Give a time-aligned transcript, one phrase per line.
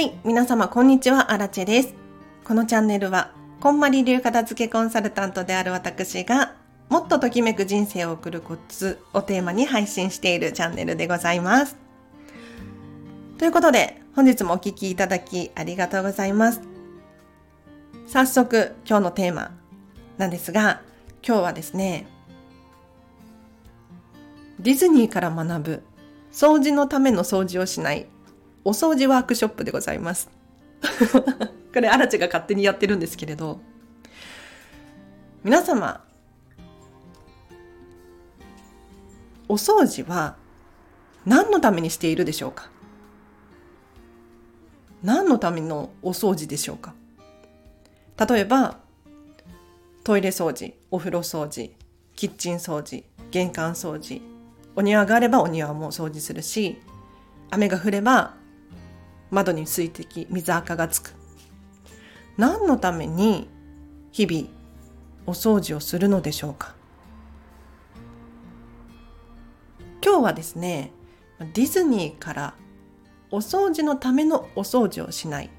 [0.00, 1.92] はい、皆様こんにちは、アラチェです。
[2.44, 6.54] このチャンネルは、こんまり流片付けコンサルタントである私が、
[6.88, 11.76] もっとときめく人生を送るコツをテーマに配信しているチャンネルでございます。
[13.36, 16.62] ということで、本日もお聴きいただきありがとうございます。
[18.06, 19.50] 早速、今日のテーマ
[20.16, 20.80] なんですが、
[21.22, 22.06] 今日はですね、
[24.58, 25.82] ディズニーから学ぶ
[26.32, 28.06] 掃除のための掃除をしない
[28.64, 30.28] お掃除ワークショップでございます。
[31.72, 33.60] これ、アラチが勝手にやってるんですけれど、
[35.42, 36.04] 皆様、
[39.48, 40.36] お掃除は
[41.24, 42.70] 何のためにしているでしょうか？
[45.02, 46.94] 何のためのお掃除でしょうか？
[48.28, 48.78] 例えば、
[50.04, 51.74] トイレ掃除、お風呂掃除、
[52.16, 54.20] キッチン掃除、玄関掃除、
[54.76, 56.80] お庭があればお庭も掃除するし、
[57.50, 58.34] 雨が降れば
[59.30, 61.14] 窓に水滴、水垢がつく。
[62.36, 63.48] 何のために
[64.12, 64.48] 日々
[65.26, 66.74] お掃除をするのでしょうか？
[70.04, 70.92] 今日はですね、
[71.38, 72.54] ディズニーから
[73.30, 75.50] お掃除のためのお掃除をしない。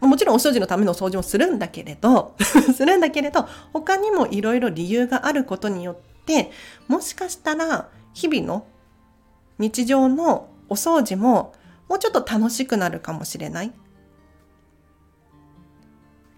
[0.00, 2.34] もちろんお掃除のための掃除もするんだけれど、
[2.74, 6.50] するんだけれど、他にもいろいろ理由があることによって、
[6.88, 8.66] もしかしたら日々の
[9.58, 11.54] 日常のお掃除も
[11.88, 13.72] もうちょっと楽しくなるかもしれない。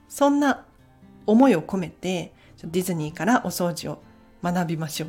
[0.08, 0.64] そんな
[1.26, 2.32] 思いを込めて
[2.62, 4.02] ディズニーからお掃除を
[4.42, 5.08] 学びましょう。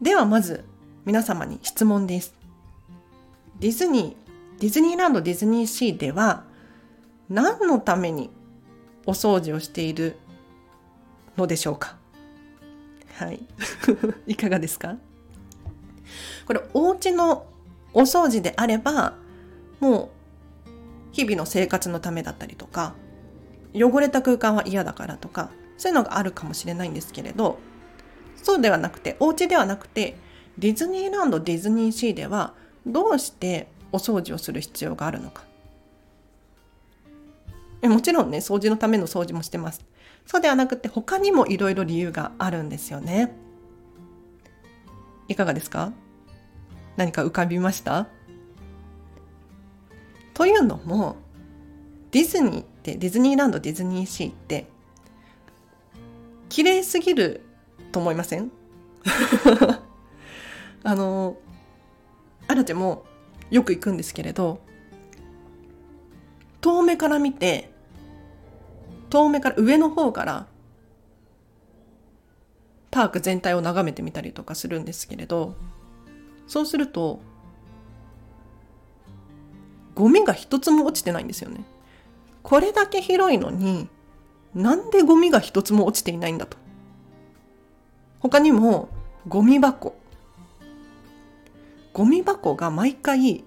[0.00, 0.64] ではまず
[1.04, 2.34] 皆様に質問です。
[3.58, 6.44] ディズニー、ディズニーランド、ディズニーシーでは
[7.28, 8.30] 何のために
[9.06, 10.16] お掃除をしている
[11.36, 11.96] のでしょうか？
[13.16, 13.40] はい。
[14.26, 14.96] いかがですか？
[16.46, 17.46] これお家の
[17.94, 19.14] お掃除であれば、
[19.80, 20.10] も
[20.66, 20.70] う
[21.12, 22.94] 日々の生活のためだったりとか、
[23.74, 27.58] 汚れた空間は嫌だからとか、そういうのがあるかもしれないんですけれど、
[28.36, 30.16] そうではなくて、お家ではなくて、
[30.58, 32.54] ディズニーランド、ディズニーシーでは、
[32.86, 35.44] どうしてお掃除をする必要があるのか。
[37.82, 39.84] もちろんね、掃除のための掃除もしてます。
[40.26, 43.32] そうではなくて、他にもいろいろ理由があるんですよね。
[45.28, 45.92] いかがですか？
[46.98, 48.08] 何か浮かびました？
[50.34, 51.16] というのも
[52.10, 54.66] ディズニーってディズニーランドディズニーシーって
[56.48, 57.42] 綺麗すぎる
[57.92, 58.50] と思いません？
[60.82, 61.36] あの
[62.48, 63.04] アラチェも
[63.50, 64.60] よく行くんですけれど
[66.60, 67.70] 遠目から見て
[69.10, 70.46] 遠目から上の方から
[72.90, 75.54] パーク全体を眺めてみたりとかするんですけれど
[76.48, 77.20] そうすると
[79.94, 81.64] ゴミが一つも落ちてないんですよね。
[82.42, 83.88] これだけ広いのに
[84.54, 86.56] なんでゴミが一つも落ちていないんだと。
[88.20, 88.88] 他にも
[89.26, 89.96] ゴミ箱。
[91.92, 93.44] ゴミ箱が毎回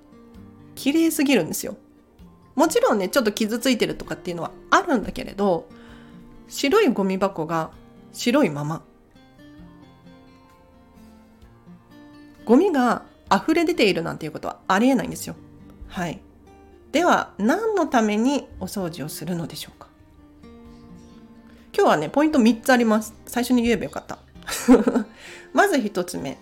[0.76, 1.78] 綺麗すぎるんですよ。
[2.56, 5.68] もちろんね、ちょっと傷ついてるとかっていうのはあるんだけれど、
[6.50, 7.72] 白いゴミ箱が
[8.12, 8.84] 白いまま。
[12.46, 15.36] ゴミが溢れ出ているなんていうことはありえないんですよ。
[15.88, 16.20] はい。
[16.92, 19.88] では、何のためにお掃除をするのでしょうか
[21.74, 23.14] 今日はね、ポイント3つあります。
[23.26, 24.20] 最初に言えばよかった。
[25.54, 26.38] まず1つ目。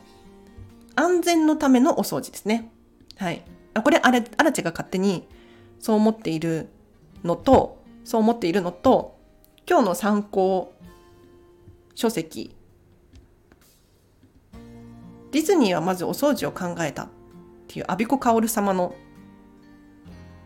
[0.95, 2.71] 安全のためのお掃除ですね。
[3.17, 3.43] はい。
[3.83, 5.27] これ、あれ、アラチが勝手に
[5.79, 6.69] そう思っている
[7.23, 9.17] のと、そう思っているのと、
[9.67, 10.73] 今日の参考
[11.93, 12.55] 書籍
[15.31, 17.09] ディズニーはまずお掃除を考えたっ
[17.67, 18.95] ていうアビコカオル様の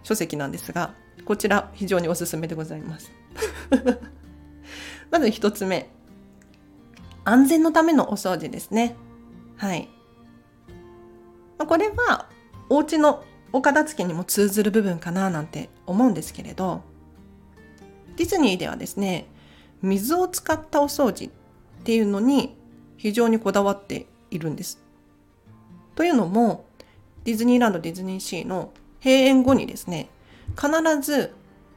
[0.04, 0.94] 書籍なんですが、
[1.26, 3.12] こちら非常におすすめでございます。
[5.10, 5.90] まず一つ目。
[7.26, 8.96] 安全のためのお掃除ですね。
[9.56, 9.90] はい。
[11.66, 12.28] これは
[12.70, 13.24] お家の
[13.54, 16.82] お片付けにも通ずる部分かななんて思うんですけれど、
[18.18, 19.28] ディズニーではですね、
[19.82, 22.58] 水を使ったお掃除っていうのに
[22.98, 24.82] 非常にこだわっているんです。
[25.96, 26.66] というのも、
[27.24, 30.10] ディズニーランド、ディズニーシーの閉園後にですね、
[30.56, 30.72] 必
[31.02, 31.34] ず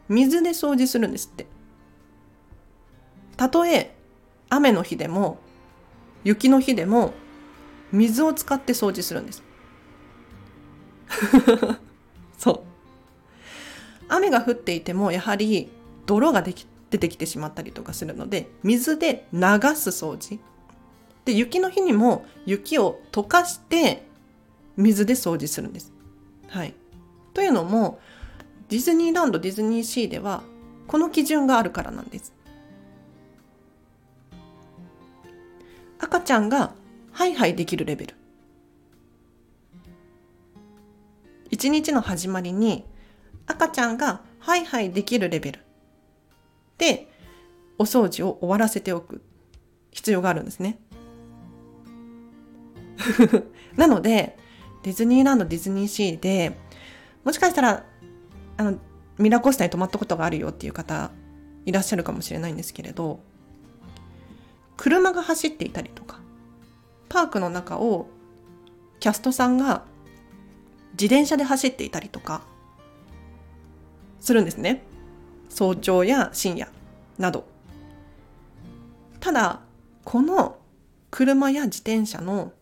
[0.09, 1.47] 水で掃除するんですって。
[3.37, 3.95] たとえ
[4.49, 5.39] 雨の日でも
[6.25, 7.13] 雪の日でも
[7.93, 9.43] 水を使って掃除するんです。
[12.39, 12.61] そう。
[14.09, 15.71] 雨が降っていてもやはり
[16.07, 19.41] 泥ができ出てきてしまったりとかするので水で流
[19.75, 20.39] す掃除
[21.27, 24.07] で、雪の日にも雪を溶かして
[24.79, 25.93] 水で掃除するんです。
[26.49, 26.75] はい。
[27.35, 28.01] というのも
[28.71, 30.43] ディズニーランドディズニーシーでは
[30.87, 32.33] この基準があるからなんです
[35.99, 36.73] 赤ちゃんが
[37.13, 38.15] ハイハイできるレベル
[41.51, 42.87] 一日の始まりに
[43.47, 45.61] 赤ちゃんがハイハイできるレベル
[46.79, 47.09] で
[47.79, 49.23] お掃除を終わらせておく
[49.91, 50.79] 必要があるんですね。
[53.77, 54.37] なので
[54.83, 56.57] ディズニーランドディズニーシーで
[57.25, 57.85] もしかしたら
[58.57, 58.79] あの
[59.19, 61.11] ミラコスタに泊まったことがあるよっていう方
[61.65, 63.21] いらっしゃるかもしれないんですけれど
[64.77, 66.21] 車が走っていたりとか
[67.09, 68.09] パークの中を
[69.01, 69.85] キャストさんが
[70.93, 72.43] 自転車で走っていたりとか
[74.21, 74.83] するんですね。
[75.49, 76.69] 早朝や深夜
[77.19, 77.47] など。
[79.21, 79.61] ただ
[80.05, 80.59] この
[81.11, 82.53] 車や自転車の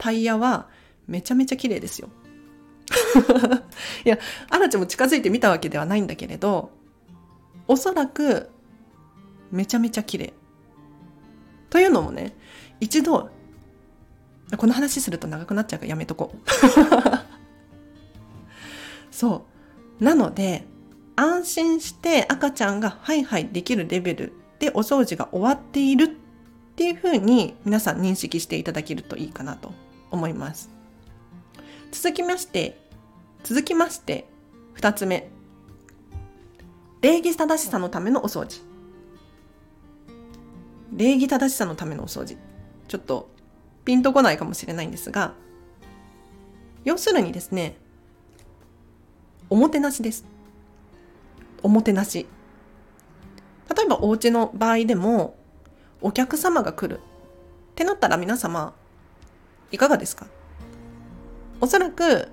[0.00, 0.66] タイヤは
[1.06, 2.08] めちゃめちゃ綺麗ですよ。
[4.04, 4.18] いや
[4.48, 6.70] アラチも近づいてみたわけではないんだけれど
[7.68, 8.50] おそらく
[9.52, 10.32] めちゃめちゃ綺麗。
[11.68, 12.34] というのもね
[12.80, 13.28] 一度
[14.56, 16.38] この話すると長くなっちゃうからやめとこう。
[19.12, 19.44] そ
[20.00, 20.04] う。
[20.04, 20.64] なので
[21.14, 26.08] 安心して赤ちゃんがハイハイできるレベルでお掃除が終わっているっ
[26.76, 29.74] ていうふうに皆さん認識していただけるといいかなと
[30.10, 30.70] 思います。
[31.92, 32.78] 続きまして、
[33.42, 34.26] 続きまして、
[34.74, 35.30] 二つ目。
[37.00, 38.60] 礼儀正しさのためのお掃除。
[40.92, 42.36] 礼儀正しさのためのお掃除。
[42.88, 43.30] ちょっと
[43.84, 45.34] ピンとこないかもしれないんですが、
[46.84, 47.76] 要するにですね、
[49.48, 50.24] おもてなしです。
[51.62, 52.26] おもてなし。
[53.74, 55.36] 例えばお家の場合でも、
[56.00, 57.02] お客様が来るっ
[57.74, 58.74] てなったら皆様、
[59.70, 60.26] いかがですか？
[61.60, 62.28] おそらく、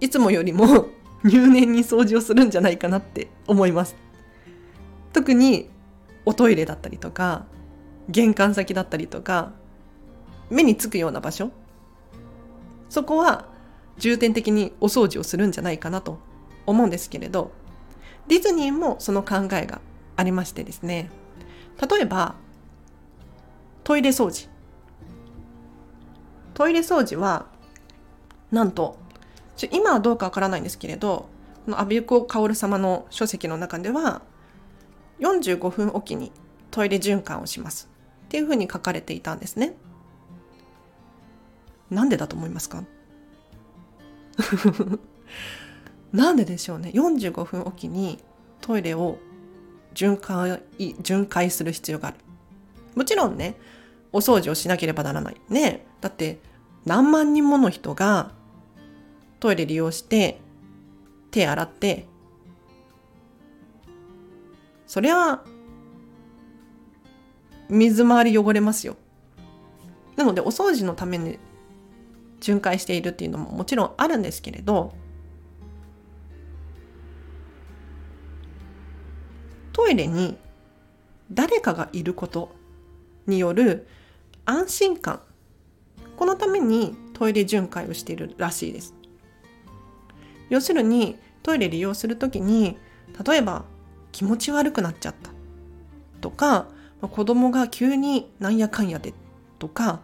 [0.00, 0.86] いつもよりも
[1.24, 3.96] 入念に掃除をするんじゃないかなって思います。
[5.12, 5.70] 特に、
[6.24, 7.46] おトイレだったりとか、
[8.08, 9.52] 玄関先だったりとか、
[10.50, 11.50] 目につくような場所。
[12.88, 13.46] そこは
[13.98, 16.18] 重点的にお掃除をするんじゃないかなと
[16.66, 17.50] 思うんですけれど、
[18.28, 19.80] ディズニーもその考えが
[20.16, 21.10] ありましてですね。
[21.90, 22.34] 例えば、
[23.84, 24.48] トイレ掃除。
[26.56, 27.44] トイレ掃除は
[28.50, 28.96] なんと
[29.70, 31.28] 今はどうかわからないんですけれど
[31.66, 34.22] このアビコカオル様の書籍の中では
[35.20, 36.32] 45分おきに
[36.70, 37.90] トイレ循環をします。
[38.24, 39.74] っていうふうに書かれていたんですね。
[41.90, 42.84] なんでだと思いますか？
[46.12, 46.90] なんででしょうね。
[46.94, 48.18] 45分おきに
[48.60, 49.18] トイレを
[49.94, 50.62] 巡回
[51.00, 52.16] 巡回する必要がある。
[52.94, 53.56] もちろんね
[54.12, 55.36] お掃除をしなければならない。
[55.48, 55.86] ね。
[56.00, 56.38] だって
[56.86, 58.30] 何万人もの人が
[59.40, 60.40] トイレ利用して
[61.32, 62.06] 手洗って
[64.86, 65.44] それは
[67.68, 68.96] 水回り汚れますよ。
[70.14, 71.38] なのでお掃除のために
[72.40, 74.94] 巡回しているっていうのももちろんあるんですけれど
[79.72, 80.38] トイレに
[81.30, 82.54] 誰かがいること
[83.26, 83.88] による
[84.44, 85.20] 安心感
[86.16, 88.94] このためにトイレ巡回をしているらしいです
[90.48, 92.76] 要するにトイレ利用する時に
[93.24, 93.64] 例えば
[94.12, 95.30] 気持ち悪くなっちゃった
[96.20, 96.68] とか
[97.00, 99.12] 子供が急になんやかんやで
[99.58, 100.00] とか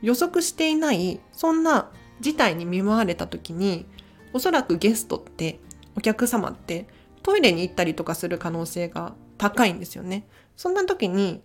[0.00, 1.90] 予測していないそんな
[2.20, 3.86] 事態に見舞われた時に
[4.32, 5.60] おそらくゲストって
[5.96, 6.86] お客様って
[7.22, 10.26] トイレに行ったりとかする可能性が高いんですよね。
[10.58, 11.40] そんな時に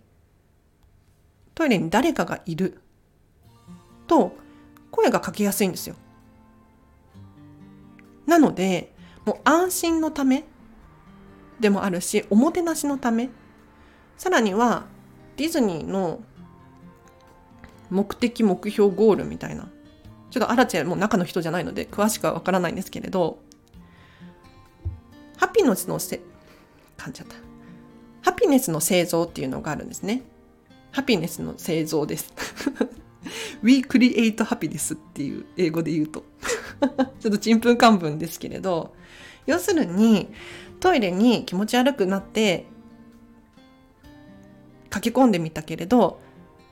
[1.54, 2.80] トイレに誰かがいる
[4.08, 4.32] と
[4.90, 5.94] 声がかけやすいんですよ。
[8.26, 8.92] なので
[9.24, 10.44] もう安心のため
[11.60, 13.30] でもあるしおもてなしのため
[14.16, 14.86] さらには
[15.36, 16.20] ディズニーの
[17.90, 19.68] 目的目標ゴールみたいな
[20.32, 23.38] ちょっとアラチェもう中の人じゃないので詳しくはわからないんですけれど
[25.36, 26.20] ハッピネスのせ
[26.96, 27.53] 噛んじゃった
[28.24, 30.22] ハピネスの製造っていうのがあるんですね。
[30.92, 32.32] ハピネスの製造です。
[33.62, 36.24] We create happiness っていう英語で言うと。
[37.20, 38.94] ちょっとちんぷんかんぷんですけれど
[39.46, 40.28] 要するに
[40.80, 42.66] トイレに気持ち悪くなって
[44.90, 46.20] 駆け込んでみたけれど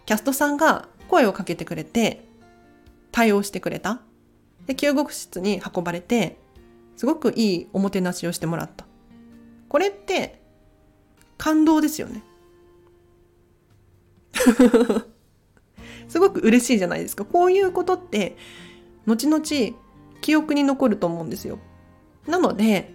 [0.07, 2.27] キャストさんが声をかけてくれて
[3.11, 4.01] 対応してくれた。
[4.67, 6.39] で救護室に運ばれて
[6.97, 8.87] すごくいいおもてなしをしてもらった。
[9.69, 10.42] これって
[11.43, 12.23] 感動ですよね
[16.07, 17.25] すごく嬉しいじゃないですか。
[17.25, 18.37] こういうことって、
[19.07, 19.43] 後々
[20.21, 21.59] 記憶に残ると思うんですよ。
[22.29, 22.95] なので、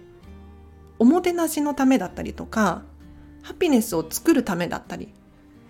[0.98, 2.84] おもてなしのためだったりとか、
[3.42, 5.12] ハピネスを作るためだったり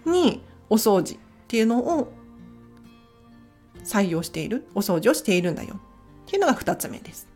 [0.04, 1.18] にお掃除っ
[1.48, 2.12] ていうのを
[3.82, 5.80] 採用している、お掃除をしているんだよ
[6.26, 7.26] っていうのが2つ目です。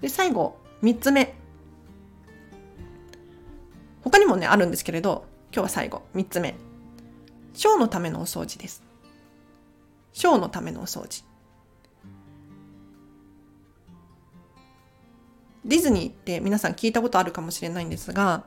[0.00, 1.41] で、最後、3つ目。
[4.02, 6.54] 他にもね、あるんですけれど、今日は最後、3つ目。
[7.54, 8.82] ショーのためのお掃除です。
[10.12, 11.24] ショーのためのお掃除。
[15.64, 18.44] ディズニーって皆さん聞いたことあるかもしれないんですが、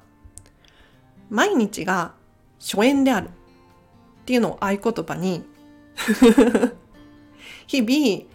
[1.30, 2.14] 毎日が
[2.60, 3.32] 初演であるっ
[4.26, 5.44] ていうのを合言葉に
[7.68, 8.26] 日々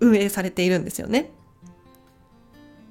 [0.00, 1.32] 運営されているんですよね。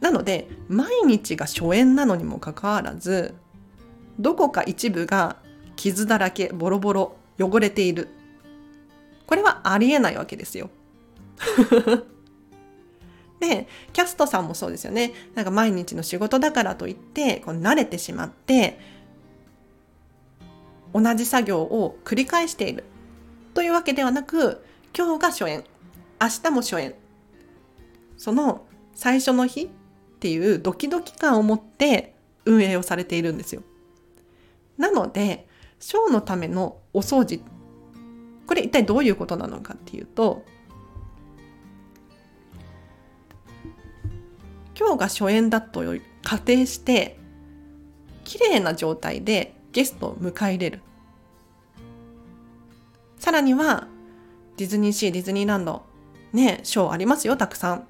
[0.02, 3.36] なので毎日が初演なのにもかかわらず
[4.20, 5.38] どこか一部が
[5.76, 8.10] 傷だらけボロボロ汚れている
[9.26, 10.70] これはありえないわけですよ。
[13.40, 18.80] でキャストさんもそうですよねなんか毎日の仕事だからといってこう慣れてしまって
[20.94, 22.86] 同じ作業を繰り返している
[23.54, 24.64] というわけではなく
[24.96, 25.66] 今日が初演
[26.22, 26.96] 明日も初演
[28.18, 28.66] その
[28.96, 29.68] 最初の日っ
[30.20, 32.16] ていうドキドキ感を持って
[32.46, 33.64] 運営をされているんですよ。
[34.78, 35.48] なので
[35.80, 37.42] ショーのためのお掃除
[38.48, 40.44] これ一体どういうことなのかっていうと
[44.78, 45.84] 今日が初演だと
[46.24, 47.18] 仮定して
[48.24, 50.82] 綺麗な状態でゲストを迎え入れる。
[53.20, 53.88] さらには
[54.58, 55.84] ディズニーシーディズニーランド
[56.34, 57.88] ねショーありますよたくさん。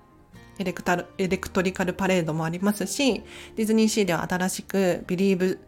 [0.59, 3.23] エレクタルエレクトリカルパレードもありますし
[3.55, 5.59] ディズニーシーでは新しくビリーブ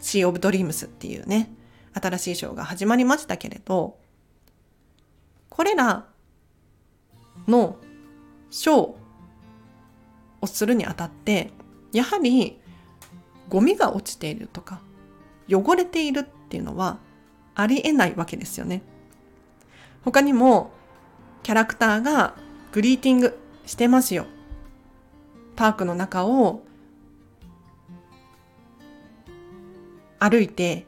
[0.00, 1.50] シー・オブ・ドリームスっていうね
[1.94, 3.98] 新しいショーが始まりましたけれど
[5.48, 6.06] これら
[7.48, 7.78] の
[8.50, 8.94] ショー
[10.40, 11.50] をするにあたって
[11.92, 12.60] やはり
[13.48, 14.80] ゴミが落ちているとか
[15.48, 16.98] 汚れているっていうのは
[17.54, 18.82] ありえないわけですよね。
[20.04, 20.72] 他にも
[21.42, 22.34] キャラクターが
[22.72, 24.26] グリーティングしてますよ。
[25.54, 26.65] パークの中を
[30.28, 30.86] 歩いて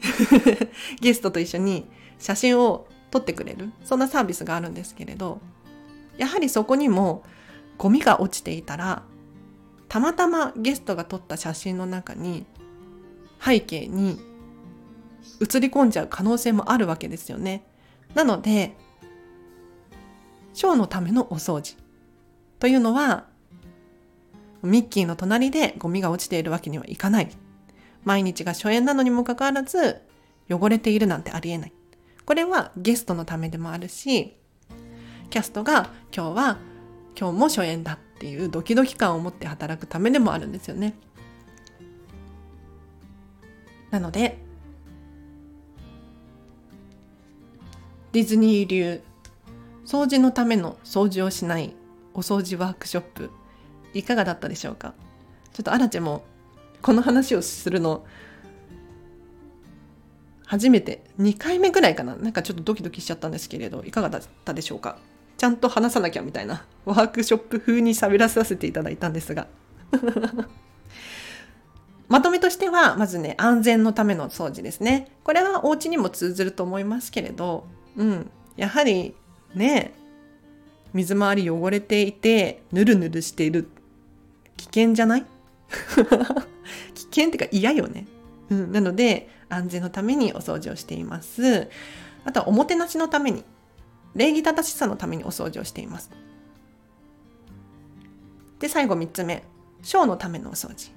[1.00, 5.40] ゲストと一緒に写真を撮ってくれるそんなサービスがあるんですけれど
[6.16, 7.22] やはりそこにも
[7.78, 9.02] ゴミが落ちていたら
[9.88, 12.44] たまたまゲストが撮った写真の中に
[13.40, 14.20] 背景に
[15.40, 17.64] 映り込んじゃう可能性もあるわけですよね。
[18.14, 18.76] なので
[20.52, 21.76] ショーのためのお掃除
[22.58, 23.26] というのは
[24.62, 27.30] ミッキーの隣でゴミが落ちているわけにはいかない。
[28.04, 30.00] 毎日が初演なのにもかかわらず
[30.48, 31.72] 汚れているなんてありえない。
[32.24, 34.36] これはゲストのためでもあるし、
[35.30, 36.58] キャストが今日は
[37.18, 40.94] 今日も初演だっていうドキドキ感を持って働くためでもあるんですよね。
[43.90, 44.38] なので、
[48.12, 49.02] ディズニー流
[49.84, 51.74] 掃除のための掃除をしない
[52.14, 53.30] お掃除ワークショップ
[53.94, 54.94] いかがだったでしょうか？
[55.52, 56.24] ちょっとアラチェも
[56.82, 58.04] この話をするの
[60.46, 62.16] 初めて2回目ぐらいかな。
[62.16, 64.96] なんかちょっとドキドキしちゃったんですけれどいかがだったでしょうか。
[65.36, 69.46] ちゃんと話さなきゃみたいなワークショップ風に喋らさせていただいたんですが。
[72.08, 75.08] まとめとしてはまずね安全のための掃除ですね。
[75.22, 77.66] これはお家にも通ずると思いますけれど
[77.96, 78.30] うん。
[78.56, 79.14] やはり
[79.54, 79.92] ね
[80.94, 83.68] 水回り汚れていてぬるぬるしている
[84.56, 85.26] 危険じゃない？
[86.94, 88.06] 危険っていうか嫌よね、
[88.50, 91.68] うん、なので安全のためにお掃除をしています。
[92.24, 93.44] あとはおもてなしのために、
[94.14, 96.10] 礼儀正しさのためにお掃除をしています。
[98.58, 99.44] で、最後3つ目、
[99.82, 100.90] ショーのためのお掃除。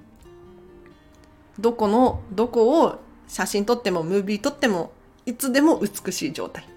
[1.58, 4.92] どこの、どこを写真撮っても、ムービー撮っても、
[5.24, 6.68] いつでも美しい状態。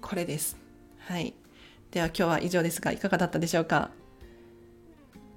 [0.00, 0.56] これです。
[1.00, 1.34] はい。
[1.90, 3.90] では今日は以上ですが、いかがだったでしょうか？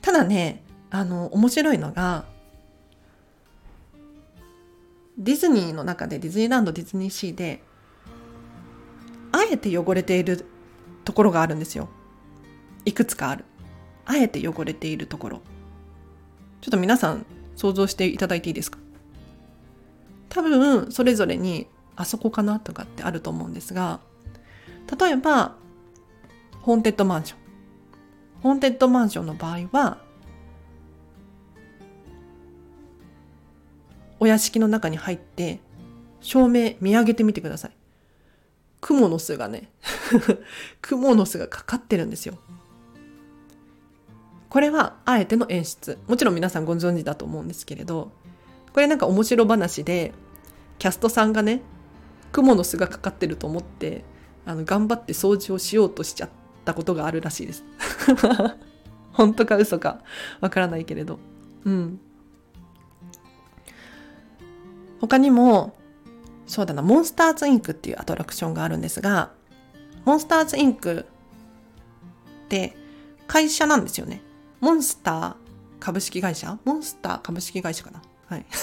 [0.01, 2.25] ただね、あの、面白いのが、
[5.17, 7.63] ディズニーの中でディズニーランドディズニーシーで
[9.31, 10.45] あえて汚れている
[11.03, 11.89] ところがあるんですよ。
[12.85, 13.45] いくつかある。
[14.05, 15.41] あえて汚れているところ。
[16.61, 18.77] ちょっと皆さん想像していただいていいですか？
[20.29, 23.99] 多分それぞれにあそこかなとかってあると思うんですが
[24.99, 25.55] 例えば
[26.61, 27.39] ホーンテッドマンション。
[28.41, 30.02] ホーンテッドマンションの場合は
[34.23, 35.59] お屋敷の中に入って
[36.21, 37.71] 照明見上げてみてください。
[38.79, 39.69] クモの巣がね
[40.81, 42.37] クモの巣がかかってるんですよ。
[44.47, 45.97] これはあえての演出。
[46.07, 48.13] もちろん皆さんご存知だと思うんですけれど
[48.71, 50.13] これなんか面白話で
[50.79, 51.61] キャストさんがね
[52.31, 54.05] クモの巣がかかってると思って
[54.45, 56.29] あの頑張って掃除をしようとしちゃっ
[56.63, 57.65] たことがあるらしいです。
[59.11, 60.01] 本当か嘘か
[60.39, 61.19] わからないけれど。
[61.65, 61.99] うん。
[65.03, 65.75] 他にも
[66.47, 69.31] そうだなモンスターズインクっていうアトラクションがあるんですが
[70.05, 71.05] モンスターズインク
[72.45, 72.77] って
[73.27, 74.21] 会社なんですよね。
[74.61, 75.35] モンスター
[75.81, 76.57] 株式会社？
[76.63, 78.01] モンスター株式会社かな？
[78.27, 78.45] はい。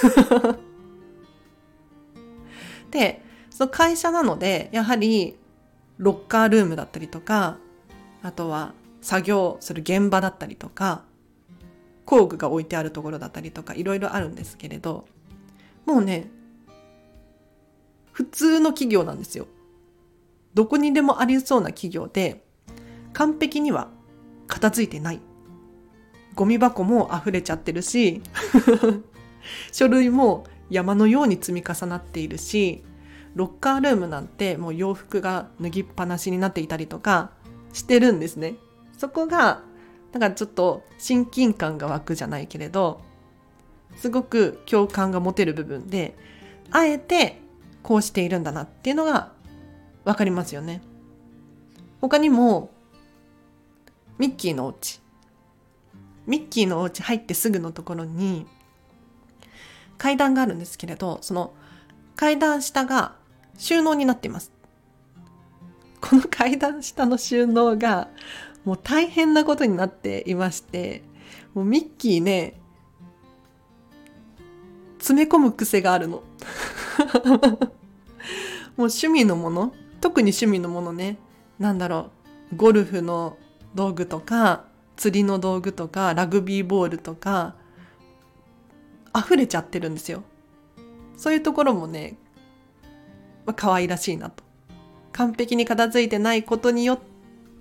[2.90, 5.37] でその会社なのでやはり
[5.99, 7.59] ロッカールームだったりとか
[8.23, 11.02] あとは作業する現場だったりとか
[12.06, 15.04] 工具が置いてあるところだったりとかいろいろあるんですけれど
[15.87, 16.30] もうね
[18.12, 19.46] 普通の企業なんですよ
[20.54, 22.44] どこにでもありそうな企業で
[23.12, 23.88] 完璧には
[24.46, 25.20] 片付いてない
[26.34, 28.22] ゴミ箱も溢れちゃってるし
[29.72, 32.84] 書類も山のように積み重なっているし
[33.34, 37.30] ロッカールームなんてもう洋服が脱ぎっぱなしになっていたりとか
[37.72, 38.56] してるんですね。
[38.96, 39.62] そこが
[40.12, 43.00] だからちょっと親近感が湧くじゃないけれど
[43.97, 46.16] すごく共感が持てる部分で
[46.70, 47.40] あえて
[47.82, 49.32] こうしているんだなっていうのが
[50.04, 50.82] 分かりますよね。
[52.00, 52.70] 他にも
[54.18, 55.00] ミッキーのお家
[56.26, 58.47] ミッキーのお家入ってすぐのところに
[59.99, 61.52] 階段があるんですけれどその
[62.16, 63.16] 階段下が
[63.59, 64.52] 収納になっています
[66.00, 68.09] この階段下の収納が
[68.64, 71.02] もう大変なことになっていまして
[71.54, 72.60] もうミッキーね
[75.11, 76.23] 詰め込む癖があるの。
[78.77, 79.75] もう趣味のもの。
[80.01, 81.18] 特に趣味のものね。
[81.59, 82.11] なんだろ
[82.53, 82.57] う。
[82.57, 83.37] ゴルフの
[83.75, 84.64] 道具とか
[84.96, 87.57] 釣りの道具とかラグビーボールとか
[89.16, 90.23] 溢れちゃってるんですよ。
[91.16, 92.16] そういうところもね、
[93.46, 94.44] まあ、可愛らしいなと。
[95.11, 97.01] 完璧に片付いてないことによっ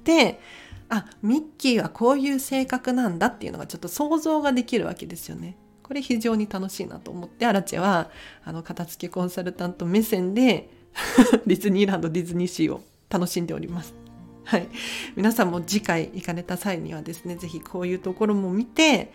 [0.04, 0.40] て
[0.88, 5.58] あミッキーはこういう性格なんだっていうのがちょっと想像ができるわけですよね。
[5.90, 8.12] これ非常に楽しいなと思ってアラチェは
[8.46, 10.70] あの片付けコンサルタント目線で
[11.48, 13.96] ディズニーランドディズニーシーを楽しんでおります。
[14.44, 14.70] はい、
[15.16, 19.12] 皆さんも次回行かれた際にはですね是非こういうところも見て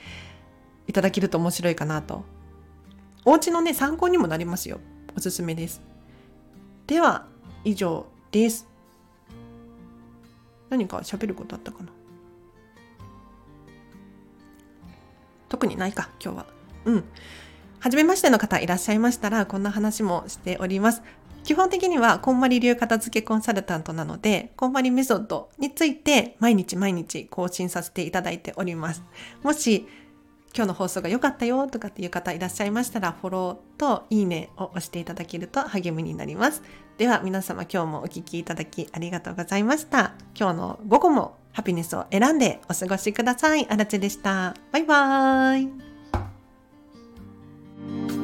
[0.88, 2.24] いただけると面白いかなと。
[3.24, 4.80] お家のね参考にもなりますよ。
[5.16, 5.80] おすすめです。
[6.88, 7.28] では
[7.62, 8.66] 以上です。
[10.70, 11.92] 何か喋ることあったかな？
[15.48, 16.53] 特にないか今日は。
[16.84, 17.04] うん。
[17.80, 21.02] 初めましての方いらっしゃいましたらこんな話もしております。
[21.44, 29.02] 基本的にはこんまり流片付けコンサルタントなのでこんまりメソッドについて毎日毎日更新させていただいております。
[29.42, 29.86] もし
[30.56, 36.62] 今日の放送が良かったよとかっていう方いらっしゃいましたらフォローといいねを押していただけると励みになります。
[36.96, 40.14] では皆様今日もお聴きいただきありがとうございました。
[40.38, 43.66] 今日の午後もハピネスを選んでお過ごしください。
[43.68, 44.54] あらちでした。
[44.72, 45.83] バイバーイ。
[47.86, 48.23] Thank you